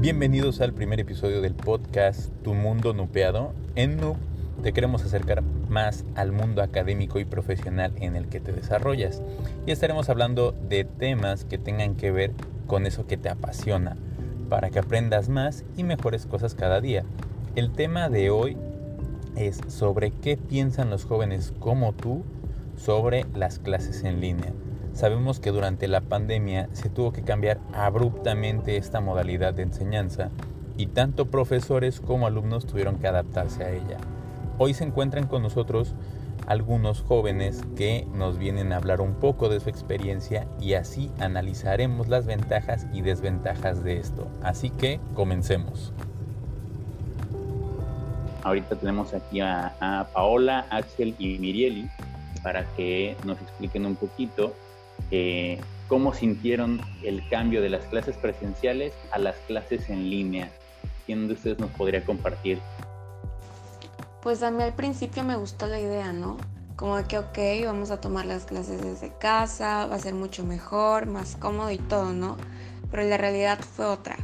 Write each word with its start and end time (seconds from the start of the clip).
Bienvenidos 0.00 0.62
al 0.62 0.72
primer 0.72 0.98
episodio 0.98 1.42
del 1.42 1.54
podcast 1.54 2.30
Tu 2.42 2.54
Mundo 2.54 2.94
Nupeado. 2.94 3.52
En 3.74 3.98
Noob 3.98 4.16
te 4.62 4.72
queremos 4.72 5.04
acercar 5.04 5.42
más 5.68 6.06
al 6.14 6.32
mundo 6.32 6.62
académico 6.62 7.20
y 7.20 7.26
profesional 7.26 7.92
en 7.96 8.16
el 8.16 8.26
que 8.28 8.40
te 8.40 8.50
desarrollas 8.50 9.20
y 9.66 9.72
estaremos 9.72 10.08
hablando 10.08 10.52
de 10.52 10.84
temas 10.84 11.44
que 11.44 11.58
tengan 11.58 11.96
que 11.96 12.12
ver 12.12 12.32
con 12.66 12.86
eso 12.86 13.06
que 13.06 13.18
te 13.18 13.28
apasiona 13.28 13.98
para 14.48 14.70
que 14.70 14.78
aprendas 14.78 15.28
más 15.28 15.64
y 15.76 15.84
mejores 15.84 16.24
cosas 16.24 16.54
cada 16.54 16.80
día. 16.80 17.04
El 17.54 17.70
tema 17.70 18.08
de 18.08 18.30
hoy 18.30 18.56
es 19.36 19.60
sobre 19.68 20.12
qué 20.12 20.38
piensan 20.38 20.88
los 20.88 21.04
jóvenes 21.04 21.52
como 21.58 21.92
tú 21.92 22.24
sobre 22.78 23.26
las 23.34 23.58
clases 23.58 24.02
en 24.04 24.22
línea. 24.22 24.54
Sabemos 25.00 25.40
que 25.40 25.50
durante 25.50 25.88
la 25.88 26.02
pandemia 26.02 26.68
se 26.74 26.90
tuvo 26.90 27.10
que 27.10 27.22
cambiar 27.22 27.58
abruptamente 27.72 28.76
esta 28.76 29.00
modalidad 29.00 29.54
de 29.54 29.62
enseñanza 29.62 30.28
y 30.76 30.88
tanto 30.88 31.30
profesores 31.30 32.00
como 32.00 32.26
alumnos 32.26 32.66
tuvieron 32.66 32.98
que 32.98 33.06
adaptarse 33.06 33.64
a 33.64 33.70
ella. 33.70 33.96
Hoy 34.58 34.74
se 34.74 34.84
encuentran 34.84 35.26
con 35.26 35.40
nosotros 35.40 35.94
algunos 36.46 37.00
jóvenes 37.00 37.62
que 37.76 38.06
nos 38.12 38.36
vienen 38.36 38.74
a 38.74 38.76
hablar 38.76 39.00
un 39.00 39.14
poco 39.14 39.48
de 39.48 39.60
su 39.60 39.70
experiencia 39.70 40.46
y 40.60 40.74
así 40.74 41.10
analizaremos 41.18 42.08
las 42.08 42.26
ventajas 42.26 42.86
y 42.92 43.00
desventajas 43.00 43.82
de 43.82 43.96
esto. 43.96 44.28
Así 44.42 44.68
que 44.68 45.00
comencemos. 45.14 45.94
Ahorita 48.42 48.76
tenemos 48.76 49.14
aquí 49.14 49.40
a, 49.40 50.06
Paola, 50.12 50.66
Axel 50.68 51.14
y 51.18 51.38
Mirieli 51.38 51.88
para 52.42 52.66
que 52.74 53.16
nos 53.24 53.40
expliquen 53.40 53.86
un 53.86 53.96
poquito 53.96 54.52
eh, 55.10 55.60
cómo 55.88 56.14
sintieron 56.14 56.80
el 57.02 57.28
cambio 57.28 57.62
de 57.62 57.68
las 57.68 57.84
clases 57.86 58.16
presenciales 58.16 58.92
a 59.10 59.18
las 59.18 59.36
clases 59.46 59.88
en 59.90 60.08
línea. 60.08 60.50
¿Quién 61.06 61.26
de 61.26 61.34
ustedes 61.34 61.58
nos 61.58 61.70
podría 61.70 62.04
compartir? 62.04 62.58
Pues 64.22 64.42
a 64.42 64.50
mí 64.50 64.62
al 64.62 64.74
principio 64.74 65.24
me 65.24 65.36
gustó 65.36 65.66
la 65.66 65.80
idea, 65.80 66.12
¿no? 66.12 66.36
Como 66.76 66.96
que, 67.06 67.18
ok, 67.18 67.38
vamos 67.64 67.90
a 67.90 68.00
tomar 68.00 68.26
las 68.26 68.44
clases 68.44 68.82
desde 68.82 69.12
casa, 69.18 69.86
va 69.86 69.96
a 69.96 69.98
ser 69.98 70.14
mucho 70.14 70.44
mejor, 70.44 71.06
más 71.06 71.36
cómodo 71.36 71.70
y 71.70 71.78
todo, 71.78 72.12
¿no? 72.12 72.36
Pero 72.90 73.02
la 73.04 73.16
realidad 73.16 73.58
fue 73.60 73.86
otra. 73.86 74.16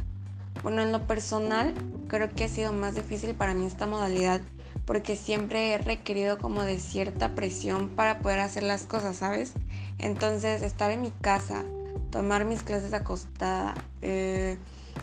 Bueno, 0.63 0.81
en 0.81 0.91
lo 0.91 1.05
personal, 1.05 1.73
creo 2.07 2.29
que 2.29 2.45
ha 2.45 2.49
sido 2.49 2.73
más 2.73 2.95
difícil 2.95 3.35
para 3.35 3.53
mí 3.53 3.65
esta 3.65 3.85
modalidad 3.85 4.41
porque 4.87 5.17
siempre 5.17 5.73
he 5.73 5.77
requerido 5.77 6.37
como 6.37 6.63
de 6.63 6.79
cierta 6.79 7.35
presión 7.35 7.89
para 7.89 8.19
poder 8.19 8.39
hacer 8.39 8.63
las 8.63 8.83
cosas, 8.83 9.17
¿sabes? 9.17 9.53
Entonces, 9.99 10.61
estar 10.61 10.91
en 10.91 11.01
mi 11.01 11.11
casa, 11.21 11.63
tomar 12.11 12.45
mis 12.45 12.63
clases 12.63 12.93
acostada 12.93 13.73
eh, 14.01 14.57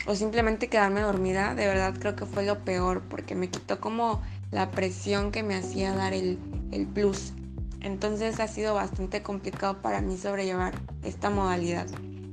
o 0.06 0.14
simplemente 0.14 0.68
quedarme 0.68 1.00
dormida, 1.00 1.54
de 1.54 1.66
verdad 1.66 1.94
creo 1.98 2.16
que 2.16 2.26
fue 2.26 2.44
lo 2.44 2.60
peor 2.60 3.02
porque 3.08 3.34
me 3.34 3.48
quitó 3.48 3.80
como 3.80 4.22
la 4.50 4.70
presión 4.70 5.32
que 5.32 5.42
me 5.42 5.56
hacía 5.56 5.94
dar 5.94 6.12
el, 6.12 6.38
el 6.72 6.86
plus. 6.86 7.32
Entonces 7.80 8.40
ha 8.40 8.48
sido 8.48 8.74
bastante 8.74 9.22
complicado 9.22 9.82
para 9.82 10.00
mí 10.00 10.16
sobrellevar 10.16 10.74
esta 11.02 11.28
modalidad. 11.28 11.86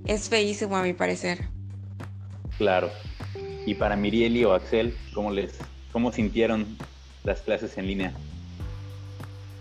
Es 0.06 0.30
feísimo 0.30 0.78
a 0.78 0.84
mi 0.84 0.94
parecer. 0.94 1.46
Claro. 2.58 2.90
Y 3.66 3.75
para 3.75 3.96
Mirieli 3.96 4.46
o 4.46 4.53
Axel, 4.53 4.96
¿cómo 5.14 5.31
les, 5.31 5.58
cómo 5.92 6.12
sintieron 6.12 6.78
las 7.23 7.42
clases 7.42 7.78
en 7.78 7.88
línea? 7.88 8.14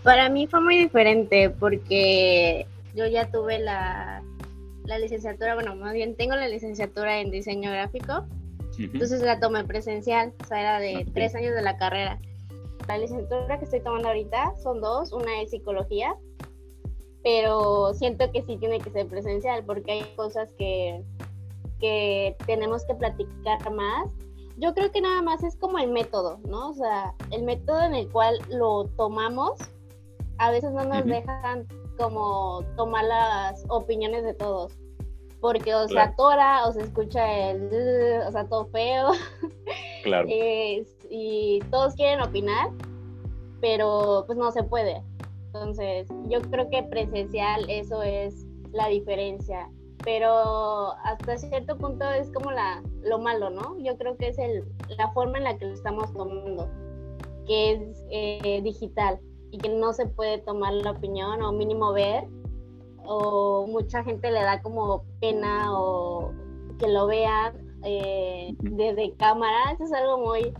Para 0.03 0.29
mí 0.29 0.47
fue 0.47 0.61
muy 0.61 0.77
diferente 0.77 1.49
porque 1.49 2.65
yo 2.95 3.07
ya 3.07 3.29
tuve 3.31 3.59
la, 3.59 4.23
la 4.85 4.99
licenciatura, 4.99 5.55
bueno, 5.55 5.75
más 5.75 5.93
bien 5.93 6.15
tengo 6.15 6.35
la 6.35 6.47
licenciatura 6.47 7.19
en 7.19 7.31
diseño 7.31 7.71
gráfico, 7.71 8.25
entonces 8.77 9.21
la 9.21 9.39
tomé 9.39 9.63
presencial, 9.63 10.33
o 10.41 10.45
sea, 10.45 10.59
era 10.59 10.79
de 10.79 11.05
tres 11.13 11.35
años 11.35 11.53
de 11.53 11.61
la 11.61 11.77
carrera. 11.77 12.19
La 12.87 12.97
licenciatura 12.97 13.59
que 13.59 13.65
estoy 13.65 13.81
tomando 13.81 14.07
ahorita 14.07 14.53
son 14.63 14.81
dos, 14.81 15.13
una 15.13 15.41
es 15.41 15.51
psicología, 15.51 16.15
pero 17.23 17.93
siento 17.93 18.31
que 18.31 18.41
sí 18.41 18.57
tiene 18.57 18.79
que 18.79 18.89
ser 18.89 19.07
presencial 19.07 19.63
porque 19.65 19.91
hay 19.91 20.03
cosas 20.15 20.49
que, 20.57 21.03
que 21.79 22.35
tenemos 22.45 22.83
que 22.85 22.95
platicar 22.95 23.71
más 23.71 24.11
yo 24.61 24.75
creo 24.75 24.91
que 24.91 25.01
nada 25.01 25.23
más 25.23 25.43
es 25.43 25.55
como 25.55 25.79
el 25.79 25.89
método, 25.89 26.39
¿no? 26.47 26.69
O 26.69 26.73
sea, 26.73 27.15
el 27.31 27.41
método 27.43 27.81
en 27.81 27.95
el 27.95 28.07
cual 28.09 28.37
lo 28.49 28.85
tomamos, 28.95 29.57
a 30.37 30.51
veces 30.51 30.71
no 30.71 30.85
nos 30.85 31.03
dejan 31.03 31.67
como 32.01 32.63
tomar 32.75 33.05
las 33.05 33.63
opiniones 33.69 34.23
de 34.23 34.33
todos. 34.33 34.77
Porque 35.39 35.73
o 35.73 35.87
sea, 35.87 36.03
atora, 36.03 36.67
o 36.67 36.71
se 36.71 36.81
escucha 36.81 37.49
el, 37.49 38.21
o 38.27 38.31
sea, 38.31 38.45
todo 38.47 38.65
feo. 38.67 39.11
Claro. 40.03 40.27
y 40.27 41.59
todos 41.69 41.93
quieren 41.93 42.21
opinar, 42.21 42.71
pero 43.61 44.23
pues 44.25 44.35
no 44.35 44.51
se 44.51 44.63
puede. 44.63 45.03
Entonces, 45.45 46.07
yo 46.27 46.41
creo 46.41 46.71
que 46.71 46.81
presencial 46.81 47.69
eso 47.69 48.01
es 48.01 48.47
la 48.71 48.87
diferencia 48.87 49.69
pero 50.03 50.93
hasta 51.03 51.37
cierto 51.37 51.77
punto 51.77 52.09
es 52.09 52.31
como 52.31 52.51
la, 52.51 52.81
lo 53.03 53.19
malo, 53.19 53.49
¿no? 53.49 53.77
Yo 53.79 53.97
creo 53.97 54.17
que 54.17 54.29
es 54.29 54.37
el, 54.39 54.63
la 54.97 55.11
forma 55.11 55.37
en 55.37 55.43
la 55.45 55.57
que 55.57 55.65
lo 55.65 55.73
estamos 55.73 56.11
tomando, 56.13 56.67
que 57.45 57.73
es 57.73 58.03
eh, 58.09 58.61
digital 58.63 59.19
y 59.51 59.57
que 59.57 59.69
no 59.69 59.93
se 59.93 60.05
puede 60.05 60.39
tomar 60.39 60.73
la 60.73 60.91
opinión 60.91 61.41
o 61.41 61.51
mínimo 61.51 61.93
ver, 61.93 62.25
o 63.03 63.67
mucha 63.67 64.03
gente 64.03 64.31
le 64.31 64.41
da 64.41 64.61
como 64.61 65.03
pena 65.19 65.77
o 65.77 66.31
que 66.79 66.87
lo 66.87 67.07
vean 67.07 67.53
eh, 67.83 68.55
desde 68.59 69.13
cámara, 69.15 69.71
eso 69.73 69.83
es 69.83 69.93
algo 69.93 70.19
muy, 70.19 70.53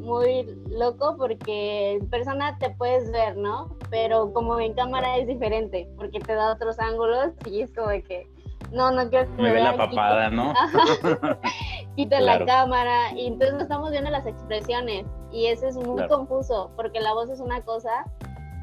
muy 0.00 0.44
loco 0.68 1.16
porque 1.16 1.92
en 1.92 2.10
persona 2.10 2.58
te 2.58 2.70
puedes 2.70 3.10
ver, 3.12 3.36
¿no? 3.36 3.76
Pero 3.90 4.32
como 4.32 4.58
en 4.60 4.74
cámara 4.74 5.16
es 5.18 5.26
diferente 5.26 5.88
porque 5.96 6.20
te 6.20 6.34
da 6.34 6.52
otros 6.52 6.78
ángulos 6.78 7.32
y 7.46 7.62
es 7.62 7.72
como 7.72 7.88
de 7.88 8.02
que 8.02 8.28
no, 8.72 8.90
no 8.90 9.08
quiero 9.08 9.34
que 9.36 9.42
me, 9.42 9.52
ve 9.52 9.60
la 9.60 9.76
papada, 9.76 10.30
¿no? 10.30 10.52
Quita 11.96 12.20
la 12.20 12.44
cámara 12.44 13.12
y 13.12 13.26
entonces 13.26 13.54
no 13.54 13.60
estamos 13.60 13.90
viendo 13.90 14.10
las 14.10 14.26
expresiones 14.26 15.06
y 15.30 15.46
eso 15.46 15.66
es 15.66 15.76
muy 15.76 16.06
confuso 16.08 16.70
porque 16.76 17.00
la 17.00 17.12
voz 17.12 17.28
es 17.28 17.40
una 17.40 17.60
cosa, 17.62 18.04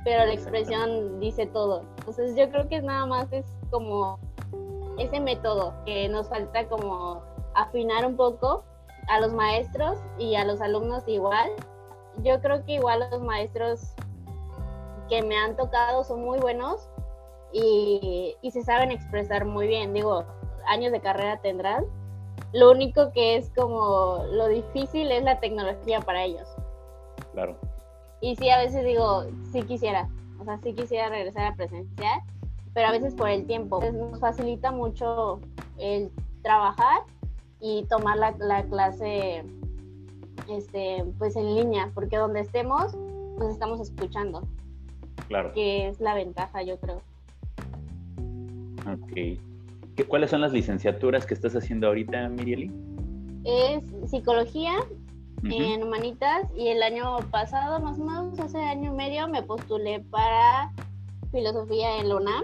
pero 0.03 0.25
la 0.25 0.33
expresión 0.33 1.19
dice 1.19 1.45
todo. 1.45 1.83
Entonces 1.99 2.35
yo 2.35 2.49
creo 2.49 2.67
que 2.67 2.81
nada 2.81 3.05
más 3.05 3.31
es 3.31 3.45
como 3.69 4.19
ese 4.97 5.19
método 5.19 5.73
que 5.85 6.09
nos 6.09 6.27
falta 6.27 6.67
como 6.67 7.21
afinar 7.53 8.05
un 8.05 8.15
poco 8.15 8.63
a 9.07 9.19
los 9.19 9.33
maestros 9.33 9.99
y 10.17 10.35
a 10.35 10.43
los 10.43 10.59
alumnos 10.61 11.03
igual. 11.07 11.51
Yo 12.23 12.41
creo 12.41 12.65
que 12.65 12.73
igual 12.73 13.07
los 13.11 13.21
maestros 13.21 13.93
que 15.07 15.21
me 15.21 15.37
han 15.37 15.55
tocado 15.55 16.03
son 16.03 16.23
muy 16.23 16.39
buenos, 16.39 16.89
y, 17.51 18.37
se 18.51 18.63
saben 18.63 18.91
expresar 18.91 19.45
muy 19.45 19.67
bien. 19.67 19.93
Digo, 19.93 20.25
años 20.67 20.91
de 20.91 21.01
carrera 21.01 21.39
tendrán. 21.41 21.85
Lo 22.53 22.71
único 22.71 23.11
que 23.11 23.37
es 23.37 23.49
como 23.55 24.23
lo 24.31 24.47
difícil 24.47 25.11
es 25.11 25.23
la 25.23 25.39
tecnología 25.39 26.01
para 26.01 26.23
ellos. 26.23 26.47
Claro. 27.33 27.57
Y 28.21 28.35
sí, 28.35 28.49
a 28.49 28.57
veces 28.57 28.85
digo, 28.85 29.25
sí 29.51 29.61
quisiera, 29.63 30.09
o 30.39 30.45
sea, 30.45 30.59
sí 30.63 30.73
quisiera 30.73 31.09
regresar 31.09 31.45
a 31.45 31.55
presencial, 31.55 32.21
pero 32.73 32.87
a 32.87 32.91
veces 32.91 33.13
por 33.13 33.29
el 33.29 33.45
tiempo. 33.45 33.81
nos 33.81 34.19
facilita 34.19 34.71
mucho 34.71 35.39
el 35.77 36.11
trabajar 36.41 37.03
y 37.59 37.85
tomar 37.85 38.17
la, 38.17 38.35
la 38.39 38.63
clase 38.63 39.43
este, 40.49 41.05
pues 41.17 41.35
en 41.35 41.55
línea, 41.55 41.91
porque 41.93 42.17
donde 42.17 42.41
estemos, 42.41 42.95
pues 43.37 43.51
estamos 43.51 43.79
escuchando. 43.79 44.41
Claro. 45.27 45.53
Que 45.53 45.87
es 45.87 45.99
la 45.99 46.15
ventaja, 46.15 46.63
yo 46.63 46.79
creo. 46.79 47.01
Ok. 48.91 49.39
¿Cuáles 50.07 50.29
son 50.29 50.41
las 50.41 50.53
licenciaturas 50.53 51.25
que 51.25 51.33
estás 51.33 51.55
haciendo 51.55 51.87
ahorita, 51.87 52.29
Mirieli? 52.29 52.71
Es 53.43 53.83
psicología 54.09 54.73
en 55.43 55.83
humanitas 55.83 56.47
y 56.55 56.67
el 56.67 56.83
año 56.83 57.17
pasado, 57.31 57.79
más 57.79 57.99
o 57.99 58.03
menos 58.03 58.39
hace 58.39 58.57
año 58.57 58.91
y 58.91 58.95
medio, 58.95 59.27
me 59.27 59.41
postulé 59.41 60.01
para 60.11 60.71
filosofía 61.31 61.99
en 61.99 62.09
la 62.09 62.43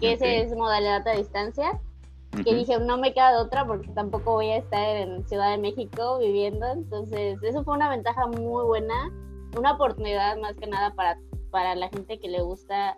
que 0.00 0.12
esa 0.12 0.26
es 0.26 0.54
modalidad 0.54 1.06
a 1.06 1.16
distancia. 1.16 1.80
Que 2.44 2.52
dije, 2.52 2.80
no 2.80 2.98
me 2.98 3.14
queda 3.14 3.30
de 3.30 3.38
otra 3.38 3.64
porque 3.64 3.88
tampoco 3.90 4.32
voy 4.32 4.50
a 4.50 4.56
estar 4.56 4.96
en 4.96 5.24
Ciudad 5.28 5.52
de 5.52 5.58
México 5.58 6.18
viviendo. 6.18 6.66
Entonces, 6.66 7.38
eso 7.42 7.62
fue 7.62 7.76
una 7.76 7.88
ventaja 7.88 8.26
muy 8.26 8.64
buena, 8.64 9.12
una 9.56 9.72
oportunidad 9.72 10.36
más 10.38 10.56
que 10.56 10.66
nada 10.66 10.92
para, 10.94 11.16
para 11.52 11.76
la 11.76 11.88
gente 11.90 12.18
que 12.18 12.28
le 12.28 12.42
gusta 12.42 12.96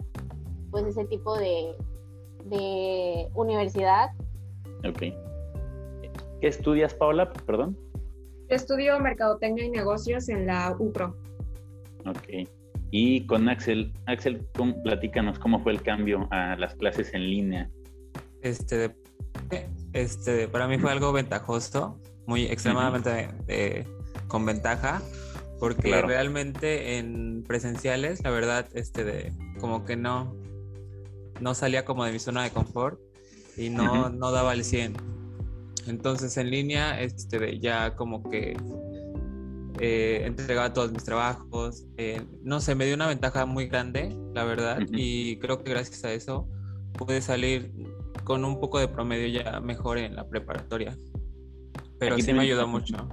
pues 0.71 0.87
ese 0.87 1.05
tipo 1.05 1.37
de, 1.37 1.77
de 2.49 3.29
universidad. 3.35 4.11
Ok. 4.89 4.99
¿Qué 6.41 6.49
estudias, 6.49 6.95
Paola? 6.95 7.33
Perdón. 7.33 7.79
Estudio 8.49 8.99
Mercadotecnia 9.01 9.65
y 9.65 9.71
Negocios 9.71 10.29
en 10.29 10.47
la 10.47 10.77
UPRO. 10.79 11.17
Ok. 12.07 12.49
Y 12.91 13.27
con 13.27 13.49
Axel, 13.49 13.93
Axel, 14.07 14.47
platícanos 14.85 15.39
cómo 15.39 15.61
fue 15.61 15.73
el 15.73 15.83
cambio 15.83 16.29
a 16.31 16.57
las 16.57 16.75
clases 16.75 17.13
en 17.15 17.23
línea. 17.23 17.71
Este, 18.43 18.95
este, 19.93 20.47
para 20.49 20.69
mí 20.69 20.79
fue 20.79 20.93
algo 20.93 21.13
ventajoso 21.13 22.01
muy 22.27 22.45
extremadamente 22.45 23.29
eh, 23.49 23.85
con 24.29 24.45
ventaja, 24.45 25.01
porque 25.59 26.03
realmente 26.03 26.99
en 26.99 27.45
presenciales, 27.45 28.23
la 28.23 28.31
verdad, 28.31 28.69
este 28.75 29.05
de 29.05 29.33
como 29.61 29.85
que 29.85 29.97
no, 29.97 30.35
no 31.41 31.55
salía 31.55 31.85
como 31.85 32.05
de 32.05 32.13
mi 32.13 32.19
zona 32.19 32.43
de 32.43 32.51
confort 32.51 33.01
y 33.57 33.71
no, 33.71 34.11
no 34.11 34.31
daba 34.31 34.53
el 34.55 34.65
100. 34.65 34.95
Entonces 35.87 36.37
en 36.37 36.51
línea, 36.51 37.01
este, 37.01 37.59
ya 37.59 37.95
como 37.95 38.29
que 38.29 38.57
eh, 39.81 40.23
entregaba 40.25 40.73
todos 40.73 40.93
mis 40.93 41.05
trabajos. 41.05 41.85
Eh, 41.97 42.23
no 42.43 42.61
sé, 42.61 42.75
me 42.75 42.87
dio 42.87 42.95
una 42.95 43.07
ventaja 43.07 43.47
muy 43.47 43.67
grande, 43.67 44.17
la 44.35 44.45
verdad, 44.45 44.81
y 44.91 45.37
creo 45.39 45.63
que 45.63 45.71
gracias 45.71 46.05
a 46.05 46.13
eso 46.13 46.49
pude 46.95 47.21
salir 47.21 47.71
con 48.25 48.45
un 48.45 48.59
poco 48.59 48.79
de 48.79 48.89
promedio 48.89 49.29
ya 49.29 49.61
mejor 49.61 49.99
en 49.99 50.17
la 50.17 50.29
preparatoria. 50.29 50.97
Pero 51.99 52.19
sí 52.19 52.33
me 52.33 52.43
ayudó 52.43 52.67
mucho. 52.67 53.09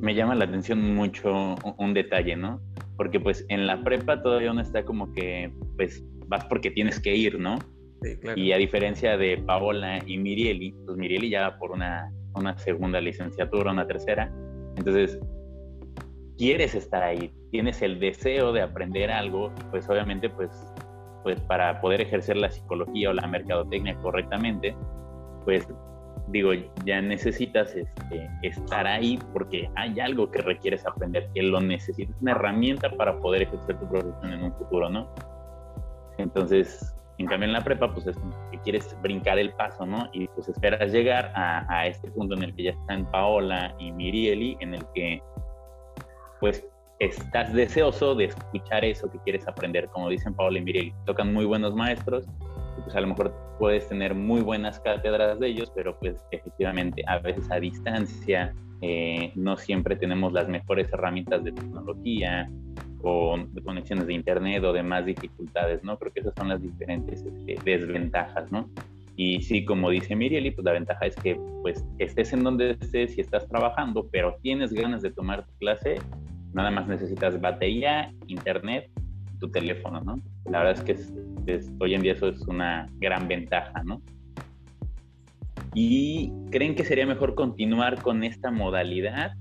Me 0.00 0.14
llama 0.14 0.34
la 0.34 0.44
atención 0.44 0.94
mucho 0.94 1.56
un, 1.76 1.94
detalle, 1.94 2.36
¿no? 2.36 2.60
Porque 2.96 3.18
pues 3.20 3.44
en 3.48 3.66
la 3.66 3.82
prepa 3.82 4.22
todavía 4.22 4.52
uno 4.52 4.60
está 4.60 4.84
como 4.84 5.12
que, 5.12 5.52
pues 5.76 6.04
vas 6.28 6.44
porque 6.44 6.70
tienes 6.70 7.00
que 7.00 7.14
ir, 7.14 7.38
¿no? 7.38 7.58
Sí, 8.02 8.16
claro. 8.16 8.40
Y 8.40 8.52
a 8.52 8.58
diferencia 8.58 9.16
de 9.16 9.38
Paola 9.38 9.98
y 10.06 10.18
Mirieli, 10.18 10.72
pues 10.86 10.96
Mirieli 10.96 11.30
ya 11.30 11.50
va 11.50 11.58
por 11.58 11.72
una, 11.72 12.12
una 12.34 12.56
segunda 12.58 13.00
licenciatura, 13.00 13.72
una 13.72 13.86
tercera. 13.86 14.32
Entonces, 14.76 15.18
quieres 16.36 16.74
estar 16.74 17.02
ahí, 17.02 17.32
tienes 17.50 17.82
el 17.82 17.98
deseo 17.98 18.52
de 18.52 18.62
aprender 18.62 19.10
algo, 19.10 19.52
pues 19.70 19.88
obviamente 19.90 20.30
pues, 20.30 20.50
pues 21.24 21.40
para 21.40 21.80
poder 21.80 22.00
ejercer 22.00 22.36
la 22.36 22.50
psicología 22.50 23.10
o 23.10 23.12
la 23.12 23.26
mercadotecnia 23.26 23.96
correctamente, 23.96 24.76
pues 25.44 25.66
digo, 26.28 26.52
ya 26.84 27.00
necesitas 27.00 27.74
este, 27.74 28.30
estar 28.42 28.86
ahí 28.86 29.18
porque 29.32 29.68
hay 29.76 29.98
algo 29.98 30.30
que 30.30 30.42
requieres 30.42 30.86
aprender, 30.86 31.28
que 31.34 31.42
lo 31.42 31.60
necesitas, 31.60 32.14
una 32.20 32.32
herramienta 32.32 32.90
para 32.90 33.18
poder 33.18 33.42
ejercer 33.42 33.78
tu 33.78 33.88
profesión 33.88 34.32
en 34.32 34.42
un 34.44 34.52
futuro, 34.54 34.88
¿no? 34.88 35.12
Entonces, 36.18 36.94
en 37.18 37.26
cambio 37.26 37.46
en 37.46 37.52
la 37.52 37.64
prepa, 37.64 37.92
pues 37.92 38.06
es 38.06 38.16
que 38.50 38.58
quieres 38.58 38.96
brincar 39.02 39.38
el 39.38 39.52
paso, 39.54 39.86
¿no? 39.86 40.08
Y 40.12 40.28
pues 40.28 40.48
esperas 40.48 40.92
llegar 40.92 41.32
a, 41.34 41.66
a 41.72 41.86
este 41.86 42.10
punto 42.10 42.34
en 42.34 42.44
el 42.44 42.54
que 42.54 42.64
ya 42.64 42.70
están 42.70 43.10
Paola 43.10 43.74
y 43.78 43.90
Mirieli, 43.90 44.56
en 44.60 44.74
el 44.74 44.84
que 44.94 45.22
pues 46.40 46.64
estás 47.00 47.52
deseoso 47.52 48.14
de 48.14 48.26
escuchar 48.26 48.84
eso 48.84 49.10
que 49.10 49.18
quieres 49.20 49.46
aprender. 49.46 49.88
Como 49.88 50.08
dicen 50.08 50.34
Paola 50.34 50.58
y 50.58 50.62
Miriel, 50.62 50.92
tocan 51.06 51.32
muy 51.32 51.44
buenos 51.44 51.74
maestros, 51.74 52.26
pues 52.82 52.94
a 52.94 53.00
lo 53.00 53.08
mejor 53.08 53.34
puedes 53.58 53.88
tener 53.88 54.14
muy 54.14 54.40
buenas 54.40 54.80
cátedras 54.80 55.38
de 55.38 55.48
ellos, 55.48 55.72
pero 55.74 55.98
pues 55.98 56.16
efectivamente 56.30 57.02
a 57.06 57.18
veces 57.18 57.50
a 57.50 57.60
distancia 57.60 58.54
eh, 58.82 59.32
no 59.34 59.56
siempre 59.56 59.96
tenemos 59.96 60.32
las 60.32 60.48
mejores 60.48 60.92
herramientas 60.92 61.42
de 61.44 61.52
tecnología 61.52 62.48
de 63.02 63.62
conexiones 63.62 64.06
de 64.06 64.14
internet 64.14 64.62
o 64.64 64.72
demás 64.72 65.06
dificultades, 65.06 65.82
¿no? 65.84 65.98
Creo 65.98 66.12
que 66.12 66.20
esas 66.20 66.34
son 66.36 66.48
las 66.48 66.60
diferentes 66.60 67.24
este, 67.24 67.56
desventajas, 67.64 68.50
¿no? 68.50 68.68
Y 69.16 69.40
sí, 69.42 69.64
como 69.64 69.90
dice 69.90 70.14
Mirieli, 70.14 70.52
pues 70.52 70.64
la 70.64 70.72
ventaja 70.72 71.06
es 71.06 71.16
que 71.16 71.40
pues 71.62 71.84
estés 71.98 72.32
en 72.32 72.44
donde 72.44 72.72
estés 72.80 73.18
y 73.18 73.20
estás 73.20 73.48
trabajando, 73.48 74.08
pero 74.12 74.36
tienes 74.42 74.72
ganas 74.72 75.02
de 75.02 75.10
tomar 75.10 75.44
tu 75.44 75.52
clase, 75.58 75.96
nada 76.52 76.70
más 76.70 76.86
necesitas 76.86 77.40
batería, 77.40 78.12
internet, 78.28 78.90
tu 79.40 79.50
teléfono, 79.50 80.00
¿no? 80.00 80.20
La 80.44 80.62
verdad 80.62 80.88
es 80.88 81.16
que 81.46 81.64
hoy 81.80 81.94
en 81.94 82.02
día 82.02 82.12
eso 82.12 82.28
es 82.28 82.40
una 82.42 82.88
gran 82.98 83.26
ventaja, 83.26 83.82
¿no? 83.84 84.00
¿Y 85.74 86.32
creen 86.50 86.74
que 86.74 86.84
sería 86.84 87.06
mejor 87.06 87.34
continuar 87.34 88.00
con 88.02 88.24
esta 88.24 88.50
modalidad? 88.50 89.32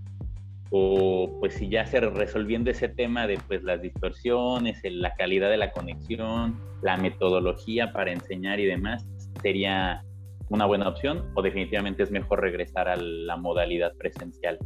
O 0.70 1.38
pues 1.40 1.54
si 1.54 1.70
ya 1.70 1.86
se 1.86 2.00
resolviendo 2.00 2.70
ese 2.70 2.90
tema 2.90 3.26
de 3.26 3.40
pues 3.48 3.64
las 3.64 3.82
distorsiones, 3.82 4.80
la 4.84 5.14
calidad 5.16 5.50
de 5.50 5.58
la 5.58 5.72
conexión, 5.72 6.60
la 6.82 6.98
metodología 6.98 7.94
para 7.94 8.12
enseñar 8.12 8.60
y 8.60 8.66
demás, 8.66 9.08
sería 9.42 10.04
una 10.50 10.66
buena 10.66 10.88
opción 10.88 11.30
o 11.36 11.42
definitivamente 11.42 12.04
es 12.04 12.12
mejor 12.12 12.42
regresar 12.42 12.88
a 12.88 12.96
la 12.96 13.38
modalidad 13.38 13.94
presencial? 13.98 14.58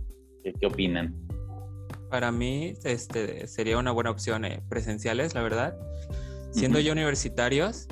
¿Qué, 0.44 0.66
opinan? 0.66 1.16
Para 2.10 2.32
mí 2.32 2.74
este, 2.84 3.48
sería 3.48 3.78
una 3.78 3.92
buena 3.92 4.12
opción 4.12 4.46
eh, 4.46 4.62
presenciales, 4.70 5.36
la 5.36 5.42
verdad. 5.42 5.78
Siendo 6.52 6.80
yo 6.80 6.92
universitarios, 6.92 7.88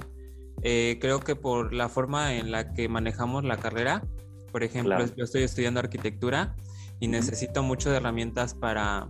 eh, 0.64 0.98
creo 1.00 1.20
que 1.20 1.36
por 1.36 1.74
la 1.74 1.90
forma 1.90 2.36
en 2.36 2.52
la 2.52 2.74
que 2.74 2.90
manejamos 2.90 3.44
la 3.46 3.58
carrera, 3.58 4.04
por 4.52 4.64
ejemplo, 4.64 4.98
yo 5.16 5.24
estoy 5.24 5.44
estudiando 5.44 5.80
arquitectura 5.80 6.56
y 7.00 7.08
necesito 7.08 7.64
mucho 7.64 7.90
de 7.90 7.98
herramientas 7.98 8.54
para 8.54 9.10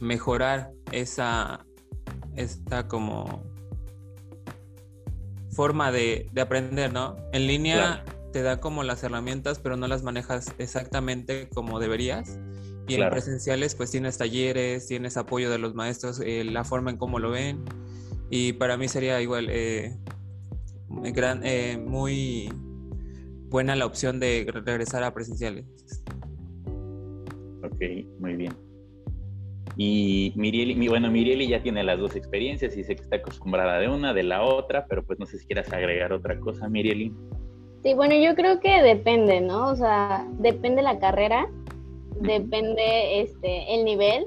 mejorar 0.00 0.72
esa, 0.92 1.66
esta 2.36 2.86
como 2.88 3.42
forma 5.50 5.90
de, 5.90 6.30
aprender, 6.40 6.92
¿no? 6.92 7.16
En 7.32 7.46
línea 7.46 8.04
te 8.32 8.42
da 8.42 8.60
como 8.60 8.82
las 8.82 9.02
herramientas, 9.02 9.58
pero 9.58 9.76
no 9.76 9.88
las 9.88 10.02
manejas 10.02 10.54
exactamente 10.58 11.48
como 11.48 11.80
deberías. 11.80 12.38
Y 12.86 12.94
en 12.94 13.10
presenciales, 13.10 13.74
pues 13.74 13.90
tienes 13.90 14.16
talleres, 14.16 14.86
tienes 14.86 15.16
apoyo 15.16 15.50
de 15.50 15.58
los 15.58 15.74
maestros, 15.74 16.20
eh, 16.20 16.42
la 16.44 16.64
forma 16.64 16.90
en 16.90 16.96
cómo 16.96 17.18
lo 17.18 17.30
ven. 17.30 17.64
Y 18.30 18.54
para 18.54 18.76
mí 18.76 18.88
sería 18.88 19.20
igual 19.20 19.48
eh, 19.50 19.98
gran, 20.88 21.44
eh, 21.44 21.76
muy 21.76 22.50
buena 23.50 23.76
la 23.76 23.84
opción 23.84 24.20
de 24.20 24.46
regresar 24.64 25.02
a 25.02 25.12
presenciales. 25.12 25.66
Ok, 27.62 27.80
muy 28.18 28.36
bien. 28.36 28.52
Y 29.76 30.32
Mirieli, 30.34 30.88
bueno, 30.88 31.10
Mirieli 31.10 31.46
ya 31.46 31.62
tiene 31.62 31.84
las 31.84 31.98
dos 31.98 32.16
experiencias 32.16 32.76
y 32.76 32.82
sé 32.82 32.96
que 32.96 33.02
está 33.02 33.16
acostumbrada 33.16 33.78
de 33.78 33.88
una, 33.88 34.12
de 34.12 34.24
la 34.24 34.42
otra, 34.42 34.86
pero 34.88 35.04
pues 35.04 35.18
no 35.18 35.26
sé 35.26 35.38
si 35.38 35.46
quieras 35.46 35.72
agregar 35.72 36.12
otra 36.12 36.38
cosa, 36.40 36.68
Mirieli. 36.68 37.12
Sí, 37.82 37.94
bueno, 37.94 38.16
yo 38.16 38.34
creo 38.34 38.58
que 38.58 38.82
depende, 38.82 39.40
¿no? 39.40 39.68
O 39.68 39.76
sea, 39.76 40.26
depende 40.38 40.82
la 40.82 40.98
carrera, 40.98 41.48
depende 42.20 43.20
este 43.20 43.74
el 43.74 43.84
nivel, 43.84 44.26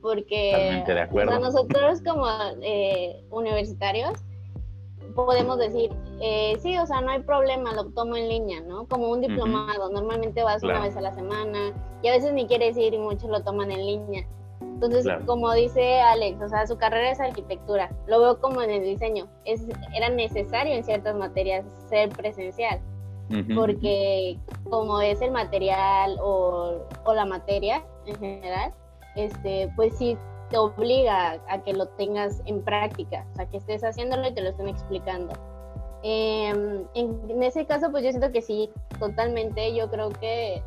porque 0.00 0.84
de 0.86 1.00
acuerdo. 1.00 1.40
nosotros 1.40 2.00
como 2.02 2.26
eh, 2.62 3.24
universitarios 3.30 4.12
podemos 5.14 5.58
decir, 5.58 5.90
eh, 6.24 6.56
sí, 6.60 6.78
o 6.78 6.86
sea, 6.86 7.00
no 7.00 7.10
hay 7.10 7.20
problema, 7.20 7.72
lo 7.72 7.86
tomo 7.86 8.14
en 8.14 8.28
línea, 8.28 8.60
¿no? 8.60 8.86
Como 8.86 9.10
un 9.10 9.20
diplomado, 9.20 9.90
normalmente 9.90 10.44
vas 10.44 10.62
una 10.62 10.80
vez 10.80 10.96
a 10.96 11.00
la 11.00 11.12
semana 11.12 11.72
y 12.00 12.06
a 12.06 12.12
veces 12.12 12.32
ni 12.32 12.46
quieres 12.46 12.78
ir 12.78 12.94
y 12.94 12.98
muchos 12.98 13.28
lo 13.28 13.42
toman 13.42 13.72
en 13.72 13.84
línea. 13.84 14.24
Entonces, 14.60 15.04
como 15.26 15.52
dice 15.52 16.00
Alex, 16.00 16.40
o 16.40 16.48
sea, 16.48 16.64
su 16.68 16.78
carrera 16.78 17.10
es 17.10 17.18
arquitectura. 17.18 17.90
Lo 18.06 18.20
veo 18.20 18.40
como 18.40 18.62
en 18.62 18.70
el 18.70 18.84
diseño. 18.84 19.26
Es, 19.44 19.66
era 19.96 20.10
necesario 20.10 20.74
en 20.74 20.84
ciertas 20.84 21.16
materias 21.16 21.64
ser 21.88 22.10
presencial, 22.10 22.80
porque 23.52 24.38
como 24.70 25.00
es 25.00 25.20
el 25.22 25.32
material 25.32 26.16
o, 26.20 26.86
o, 27.04 27.14
la 27.14 27.26
materia 27.26 27.84
en 28.06 28.16
general, 28.16 28.72
este, 29.16 29.72
pues 29.74 29.98
sí 29.98 30.16
te 30.50 30.56
obliga 30.56 31.40
a 31.48 31.62
que 31.64 31.72
lo 31.72 31.86
tengas 31.86 32.42
en 32.44 32.62
práctica, 32.62 33.26
o 33.32 33.34
sea, 33.34 33.46
que 33.46 33.56
estés 33.56 33.82
haciéndolo 33.82 34.28
y 34.28 34.34
te 34.34 34.40
lo 34.40 34.50
estén 34.50 34.68
explicando. 34.68 35.32
En, 36.02 36.86
en, 36.94 37.42
ese 37.42 37.64
caso, 37.64 37.90
pues 37.90 38.04
yo 38.04 38.10
siento 38.10 38.32
que 38.32 38.42
sí, 38.42 38.70
totalmente. 38.98 39.74
Yo 39.74 39.90
creo 39.90 40.10
que 40.10 40.62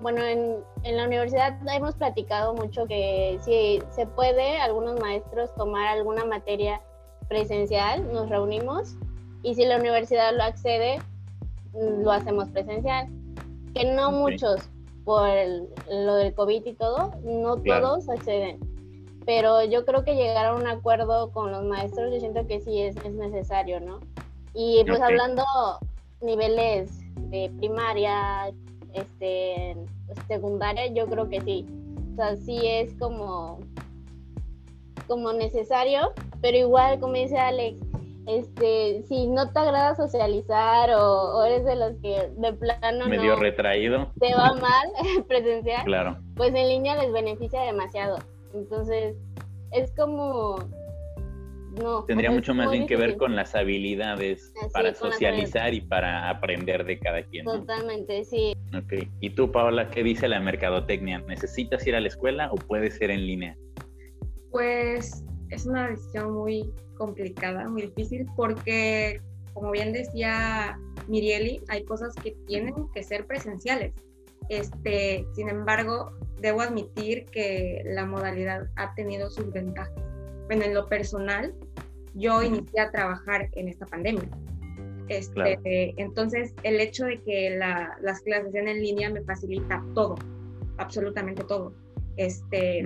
bueno, 0.00 0.22
en, 0.22 0.56
en, 0.84 0.96
la 0.96 1.06
universidad 1.06 1.58
hemos 1.74 1.96
platicado 1.96 2.54
mucho 2.54 2.86
que 2.86 3.38
si 3.42 3.82
se 3.90 4.06
puede, 4.06 4.58
algunos 4.58 5.00
maestros 5.00 5.52
tomar 5.56 5.88
alguna 5.88 6.24
materia 6.24 6.80
presencial, 7.28 8.10
nos 8.12 8.28
reunimos 8.28 8.96
y 9.42 9.54
si 9.54 9.64
la 9.64 9.76
universidad 9.76 10.34
lo 10.34 10.42
accede, 10.44 10.98
mm, 11.72 12.02
lo 12.02 12.12
hacemos 12.12 12.48
presencial. 12.50 13.08
Que 13.74 13.84
no 13.92 14.10
muchos, 14.10 14.68
por 15.04 15.28
lo 15.90 16.14
del 16.16 16.34
COVID 16.34 16.66
y 16.66 16.74
todo, 16.74 17.12
no 17.24 17.56
todos 17.56 18.08
acceden. 18.08 18.58
Pero 19.26 19.62
yo 19.64 19.84
creo 19.84 20.04
que 20.04 20.14
llegar 20.14 20.46
a 20.46 20.54
un 20.54 20.66
acuerdo 20.66 21.32
con 21.32 21.52
los 21.52 21.62
maestros, 21.64 22.12
yo 22.12 22.18
siento 22.18 22.46
que 22.46 22.60
sí 22.60 22.80
es, 22.80 22.96
es 22.96 23.12
necesario, 23.12 23.78
¿no? 23.80 24.00
Y 24.54 24.84
pues 24.86 25.00
hablando 25.00 25.44
niveles 26.20 26.90
de 27.30 27.50
primaria, 27.58 28.50
este, 28.94 29.76
secundaria, 30.26 30.86
yo 30.92 31.06
creo 31.06 31.28
que 31.28 31.40
sí. 31.40 31.66
O 32.12 32.16
sea, 32.16 32.36
sí 32.36 32.58
es 32.64 32.94
como, 32.94 33.60
como 35.06 35.32
necesario, 35.32 36.12
pero 36.40 36.56
igual, 36.56 36.98
como 37.00 37.14
dice 37.14 37.38
Alex, 37.38 37.80
este, 38.26 39.02
si 39.08 39.26
no 39.26 39.50
te 39.52 39.58
agrada 39.58 39.94
socializar 39.94 40.90
o, 40.94 41.42
eres 41.44 41.64
de 41.64 41.76
los 41.76 41.92
que 42.02 42.30
de 42.36 42.52
plano 42.52 43.06
medio 43.08 43.36
retraído 43.36 44.12
te 44.20 44.34
va 44.34 44.52
mal 44.52 44.88
presencial, 45.28 45.84
claro. 45.84 46.18
pues 46.36 46.54
en 46.54 46.68
línea 46.68 46.96
les 46.96 47.10
beneficia 47.10 47.62
demasiado. 47.62 48.18
Entonces, 48.52 49.16
es 49.70 49.90
como 49.92 50.56
no, 51.72 52.04
tendría 52.04 52.30
mucho 52.30 52.54
más 52.54 52.70
bien 52.70 52.86
que 52.86 52.96
ver 52.96 53.16
con 53.16 53.36
las 53.36 53.54
habilidades 53.54 54.52
para 54.72 54.94
socializar 54.94 55.74
y 55.74 55.80
para 55.80 56.30
aprender 56.30 56.84
de 56.84 56.98
cada 56.98 57.22
quien. 57.22 57.44
Totalmente, 57.44 58.24
sí. 58.24 58.54
Ok. 58.76 59.08
¿Y 59.20 59.30
tú, 59.30 59.52
Paola, 59.52 59.90
qué 59.90 60.02
dice 60.02 60.28
la 60.28 60.40
mercadotecnia? 60.40 61.18
¿Necesitas 61.26 61.86
ir 61.86 61.94
a 61.94 62.00
la 62.00 62.08
escuela 62.08 62.50
o 62.52 62.56
puede 62.56 62.90
ser 62.90 63.10
en 63.10 63.26
línea? 63.26 63.56
Pues 64.50 65.24
es 65.50 65.66
una 65.66 65.88
decisión 65.88 66.32
muy 66.32 66.72
complicada, 66.96 67.68
muy 67.68 67.82
difícil, 67.82 68.26
porque 68.36 69.20
como 69.52 69.70
bien 69.72 69.92
decía 69.92 70.78
Mirieli, 71.08 71.60
hay 71.68 71.84
cosas 71.84 72.14
que 72.14 72.36
tienen 72.46 72.74
que 72.94 73.02
ser 73.02 73.26
presenciales. 73.26 73.92
Este, 74.48 75.26
sin 75.34 75.48
embargo, 75.48 76.12
debo 76.40 76.60
admitir 76.60 77.26
que 77.26 77.82
la 77.84 78.06
modalidad 78.06 78.68
ha 78.76 78.94
tenido 78.94 79.30
sus 79.30 79.52
ventajas. 79.52 80.07
Bueno, 80.48 80.64
en 80.64 80.74
lo 80.74 80.88
personal, 80.88 81.54
yo 82.14 82.42
inicié 82.42 82.80
a 82.80 82.90
trabajar 82.90 83.48
en 83.52 83.68
esta 83.68 83.86
pandemia. 83.86 84.28
Este, 85.08 85.94
Entonces, 85.96 86.54
el 86.62 86.80
hecho 86.80 87.04
de 87.04 87.20
que 87.22 87.56
las 87.56 88.20
clases 88.22 88.52
sean 88.52 88.68
en 88.68 88.80
línea 88.80 89.10
me 89.10 89.22
facilita 89.22 89.82
todo, 89.94 90.16
absolutamente 90.78 91.44
todo. 91.44 91.72
Este, 92.16 92.82